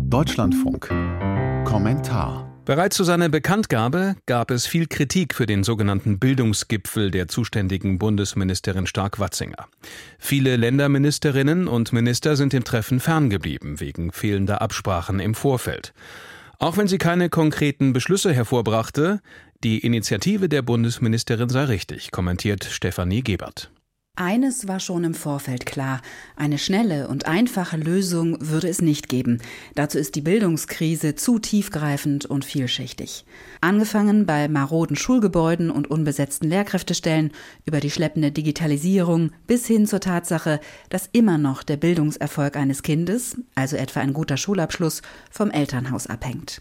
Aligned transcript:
Deutschlandfunk. 0.00 0.88
Kommentar. 1.64 2.48
Bereits 2.64 2.96
zu 2.96 3.04
seiner 3.04 3.28
Bekanntgabe 3.28 4.16
gab 4.26 4.50
es 4.50 4.66
viel 4.66 4.86
Kritik 4.86 5.34
für 5.34 5.46
den 5.46 5.64
sogenannten 5.64 6.18
Bildungsgipfel 6.18 7.10
der 7.10 7.28
zuständigen 7.28 7.98
Bundesministerin 7.98 8.86
Stark-Watzinger. 8.86 9.66
Viele 10.18 10.56
Länderministerinnen 10.56 11.66
und 11.66 11.92
Minister 11.92 12.36
sind 12.36 12.52
dem 12.52 12.64
Treffen 12.64 13.00
ferngeblieben 13.00 13.80
wegen 13.80 14.12
fehlender 14.12 14.62
Absprachen 14.62 15.20
im 15.20 15.34
Vorfeld. 15.34 15.92
Auch 16.58 16.76
wenn 16.76 16.88
sie 16.88 16.98
keine 16.98 17.28
konkreten 17.28 17.92
Beschlüsse 17.92 18.32
hervorbrachte, 18.32 19.20
die 19.64 19.78
Initiative 19.78 20.48
der 20.48 20.62
Bundesministerin 20.62 21.48
sei 21.48 21.64
richtig, 21.64 22.10
kommentiert 22.12 22.64
Stefanie 22.64 23.22
Gebert. 23.22 23.70
Eines 24.20 24.66
war 24.66 24.80
schon 24.80 25.04
im 25.04 25.14
Vorfeld 25.14 25.64
klar. 25.64 26.02
Eine 26.34 26.58
schnelle 26.58 27.06
und 27.06 27.26
einfache 27.26 27.76
Lösung 27.76 28.36
würde 28.40 28.68
es 28.68 28.82
nicht 28.82 29.08
geben. 29.08 29.40
Dazu 29.76 29.96
ist 29.96 30.16
die 30.16 30.20
Bildungskrise 30.20 31.14
zu 31.14 31.38
tiefgreifend 31.38 32.26
und 32.26 32.44
vielschichtig. 32.44 33.24
Angefangen 33.60 34.26
bei 34.26 34.48
maroden 34.48 34.96
Schulgebäuden 34.96 35.70
und 35.70 35.88
unbesetzten 35.88 36.48
Lehrkräftestellen, 36.48 37.30
über 37.64 37.78
die 37.78 37.92
schleppende 37.92 38.32
Digitalisierung 38.32 39.30
bis 39.46 39.68
hin 39.68 39.86
zur 39.86 40.00
Tatsache, 40.00 40.58
dass 40.88 41.08
immer 41.12 41.38
noch 41.38 41.62
der 41.62 41.76
Bildungserfolg 41.76 42.56
eines 42.56 42.82
Kindes, 42.82 43.36
also 43.54 43.76
etwa 43.76 44.00
ein 44.00 44.14
guter 44.14 44.36
Schulabschluss, 44.36 45.00
vom 45.30 45.52
Elternhaus 45.52 46.08
abhängt 46.08 46.60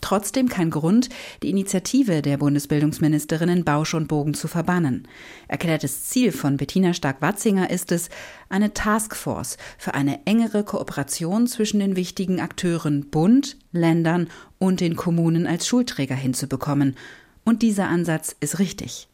trotzdem 0.00 0.48
kein 0.48 0.70
Grund, 0.70 1.08
die 1.42 1.50
Initiative 1.50 2.22
der 2.22 2.38
Bundesbildungsministerin 2.38 3.48
in 3.48 3.64
Bausch 3.64 3.94
und 3.94 4.08
Bogen 4.08 4.34
zu 4.34 4.48
verbannen. 4.48 5.08
Erklärtes 5.48 6.04
Ziel 6.04 6.32
von 6.32 6.56
Bettina 6.56 6.92
Stark-Watzinger 6.92 7.70
ist 7.70 7.92
es, 7.92 8.08
eine 8.48 8.74
Taskforce 8.74 9.56
für 9.78 9.94
eine 9.94 10.26
engere 10.26 10.64
Kooperation 10.64 11.46
zwischen 11.46 11.80
den 11.80 11.96
wichtigen 11.96 12.40
Akteuren 12.40 13.10
Bund, 13.10 13.56
Ländern 13.72 14.28
und 14.58 14.80
den 14.80 14.96
Kommunen 14.96 15.46
als 15.46 15.66
Schulträger 15.66 16.14
hinzubekommen. 16.14 16.96
Und 17.44 17.62
dieser 17.62 17.88
Ansatz 17.88 18.34
ist 18.40 18.58
richtig. 18.58 19.08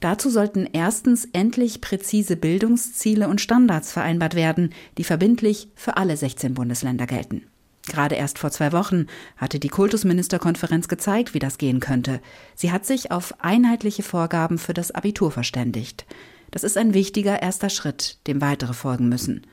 Dazu 0.00 0.28
sollten 0.28 0.68
erstens 0.72 1.26
endlich 1.32 1.80
präzise 1.80 2.36
Bildungsziele 2.36 3.28
und 3.28 3.40
Standards 3.40 3.92
vereinbart 3.92 4.34
werden, 4.34 4.74
die 4.98 5.04
verbindlich 5.04 5.68
für 5.74 5.96
alle 5.96 6.16
16 6.16 6.54
Bundesländer 6.54 7.06
gelten. 7.06 7.46
Gerade 7.86 8.14
erst 8.14 8.38
vor 8.38 8.50
zwei 8.50 8.72
Wochen 8.72 9.06
hatte 9.36 9.58
die 9.58 9.68
Kultusministerkonferenz 9.68 10.88
gezeigt, 10.88 11.34
wie 11.34 11.38
das 11.38 11.58
gehen 11.58 11.80
könnte. 11.80 12.20
Sie 12.54 12.72
hat 12.72 12.86
sich 12.86 13.10
auf 13.10 13.34
einheitliche 13.40 14.02
Vorgaben 14.02 14.58
für 14.58 14.74
das 14.74 14.90
Abitur 14.90 15.30
verständigt. 15.30 16.06
Das 16.50 16.64
ist 16.64 16.78
ein 16.78 16.94
wichtiger 16.94 17.42
erster 17.42 17.68
Schritt, 17.68 18.18
dem 18.26 18.40
weitere 18.40 18.72
folgen 18.72 19.08
müssen. 19.08 19.46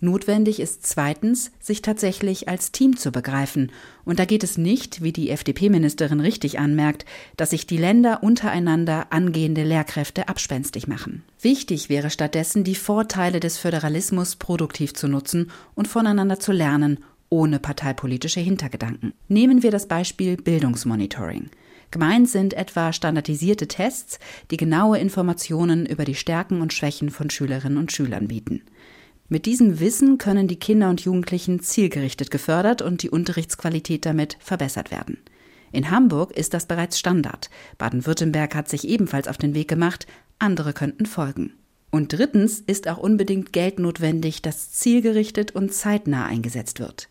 Notwendig 0.00 0.60
ist 0.60 0.86
zweitens, 0.86 1.52
sich 1.58 1.80
tatsächlich 1.80 2.48
als 2.48 2.70
Team 2.70 2.96
zu 2.96 3.10
begreifen. 3.12 3.72
Und 4.04 4.18
da 4.18 4.26
geht 4.26 4.44
es 4.44 4.58
nicht, 4.58 5.02
wie 5.02 5.12
die 5.12 5.30
FDP-Ministerin 5.30 6.20
richtig 6.20 6.58
anmerkt, 6.58 7.06
dass 7.36 7.50
sich 7.50 7.66
die 7.66 7.78
Länder 7.78 8.22
untereinander 8.22 9.06
angehende 9.10 9.64
Lehrkräfte 9.64 10.28
abspenstig 10.28 10.86
machen. 10.86 11.24
Wichtig 11.40 11.88
wäre 11.88 12.10
stattdessen, 12.10 12.62
die 12.62 12.74
Vorteile 12.74 13.40
des 13.40 13.56
Föderalismus 13.56 14.36
produktiv 14.36 14.92
zu 14.92 15.08
nutzen 15.08 15.50
und 15.74 15.88
voneinander 15.88 16.38
zu 16.38 16.52
lernen 16.52 16.98
ohne 17.36 17.58
parteipolitische 17.58 18.40
Hintergedanken. 18.40 19.12
Nehmen 19.28 19.62
wir 19.62 19.70
das 19.70 19.86
Beispiel 19.86 20.38
Bildungsmonitoring. 20.38 21.50
Gemeint 21.90 22.30
sind 22.30 22.54
etwa 22.54 22.94
standardisierte 22.94 23.68
Tests, 23.68 24.18
die 24.50 24.56
genaue 24.56 24.98
Informationen 24.98 25.84
über 25.84 26.06
die 26.06 26.14
Stärken 26.14 26.62
und 26.62 26.72
Schwächen 26.72 27.10
von 27.10 27.28
Schülerinnen 27.28 27.76
und 27.76 27.92
Schülern 27.92 28.28
bieten. 28.28 28.62
Mit 29.28 29.44
diesem 29.44 29.80
Wissen 29.80 30.16
können 30.16 30.48
die 30.48 30.58
Kinder 30.58 30.88
und 30.88 31.02
Jugendlichen 31.02 31.60
zielgerichtet 31.60 32.30
gefördert 32.30 32.80
und 32.80 33.02
die 33.02 33.10
Unterrichtsqualität 33.10 34.06
damit 34.06 34.38
verbessert 34.40 34.90
werden. 34.90 35.18
In 35.72 35.90
Hamburg 35.90 36.32
ist 36.32 36.54
das 36.54 36.64
bereits 36.64 36.98
Standard. 36.98 37.50
Baden-Württemberg 37.76 38.54
hat 38.54 38.68
sich 38.70 38.88
ebenfalls 38.88 39.28
auf 39.28 39.36
den 39.36 39.54
Weg 39.54 39.68
gemacht, 39.68 40.06
andere 40.38 40.72
könnten 40.72 41.04
folgen. 41.04 41.52
Und 41.90 42.12
drittens 42.12 42.60
ist 42.60 42.88
auch 42.88 42.98
unbedingt 42.98 43.52
Geld 43.52 43.78
notwendig, 43.78 44.42
das 44.42 44.72
zielgerichtet 44.72 45.52
und 45.52 45.72
zeitnah 45.72 46.24
eingesetzt 46.24 46.80
wird. 46.80 47.08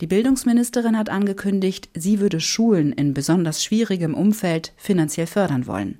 Die 0.00 0.06
Bildungsministerin 0.06 0.96
hat 0.98 1.08
angekündigt, 1.08 1.88
sie 1.94 2.20
würde 2.20 2.40
Schulen 2.40 2.92
in 2.92 3.14
besonders 3.14 3.64
schwierigem 3.64 4.14
Umfeld 4.14 4.72
finanziell 4.76 5.26
fördern 5.26 5.66
wollen. 5.66 5.98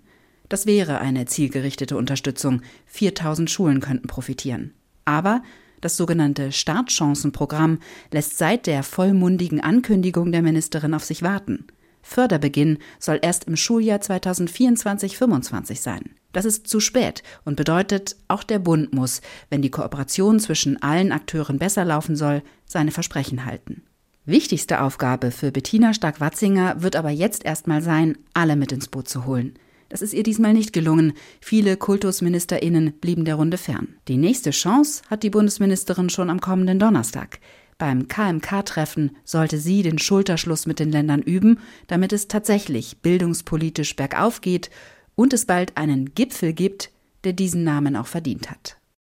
Das 0.49 0.67
wäre 0.67 0.99
eine 1.01 1.25
zielgerichtete 1.25 1.97
Unterstützung. 1.97 2.61
4000 2.87 3.51
Schulen 3.51 3.81
könnten 3.81 4.07
profitieren. 4.07 4.75
Aber 5.05 5.43
das 5.81 5.97
sogenannte 5.97 6.53
Startchancenprogramm 6.53 7.79
lässt 8.13 8.39
seit 8.39 8.67
der 8.67 8.83
vollmundigen 8.83 9.61
Ankündigung 9.61 10.31
der 10.31 10.43
Ministerin 10.43 10.95
auf 10.95 11.05
sich 11.05 11.23
warten. 11.23 11.67
Förderbeginn 12.03 12.79
soll 13.01 13.19
erst 13.23 13.45
im 13.45 13.57
Schuljahr 13.57 13.99
2024-25 13.99 15.77
sein. 15.77 16.11
Das 16.37 16.45
ist 16.45 16.69
zu 16.69 16.81
spät 16.81 17.23
und 17.47 17.57
bedeutet, 17.57 18.15
auch 18.29 18.43
der 18.43 18.59
Bund 18.59 18.93
muss, 18.93 19.23
wenn 19.49 19.63
die 19.63 19.71
Kooperation 19.71 20.39
zwischen 20.39 20.83
allen 20.83 21.11
Akteuren 21.11 21.59
besser 21.59 21.83
laufen 21.87 22.15
soll, 22.15 22.43
seine 22.67 22.91
Versprechen 22.91 23.47
halten. 23.47 23.85
Wichtigste 24.27 24.83
Aufgabe 24.83 25.31
für 25.31 25.51
Bettina 25.51 25.95
Stark-Watzinger 25.95 26.83
wird 26.83 26.95
aber 26.95 27.09
jetzt 27.09 27.47
erstmal 27.47 27.81
sein, 27.81 28.19
alle 28.35 28.55
mit 28.55 28.71
ins 28.71 28.89
Boot 28.89 29.09
zu 29.09 29.25
holen. 29.25 29.55
Das 29.89 30.03
ist 30.03 30.13
ihr 30.13 30.25
diesmal 30.25 30.53
nicht 30.53 30.75
gelungen. 30.75 31.15
Viele 31.41 31.79
KultusministerInnen 31.79 32.93
blieben 33.01 33.25
der 33.25 33.37
Runde 33.37 33.57
fern. 33.57 33.97
Die 34.07 34.19
nächste 34.19 34.51
Chance 34.51 35.05
hat 35.09 35.23
die 35.23 35.31
Bundesministerin 35.31 36.11
schon 36.11 36.29
am 36.29 36.43
kommenden 36.43 36.79
Donnerstag. 36.79 37.39
Beim 37.79 38.09
KMK-Treffen 38.09 39.17
sollte 39.25 39.57
sie 39.57 39.83
den 39.83 39.99
Schulterschluss 39.99 40.67
mit 40.67 40.81
den 40.81 40.93
Ländern 40.93 41.23
üben, 41.23 41.61
damit 41.87 42.13
es 42.13 42.29
tatsächlich 42.29 42.99
bildungspolitisch 42.99 43.97
bergauf 43.97 44.43
geht 44.43 44.69
und 45.17 45.33
es 45.33 45.47
bald 45.47 45.77
einen 45.77 46.15
Gipfel 46.15 46.53
gibt, 46.53 46.93
der 47.25 47.33
diesen 47.33 47.65
Namen 47.65 47.97
auch 47.97 48.07
verdient 48.07 48.51
hat. 48.51 48.77